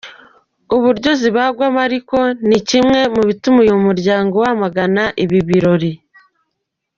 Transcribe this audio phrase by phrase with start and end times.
[0.75, 2.17] Uburyo zibagwamo ariko,
[2.47, 5.91] ni kimwe mu bituma uyu muryango wamagana ibi birori.